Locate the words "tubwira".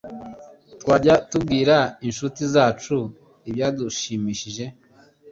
1.29-1.75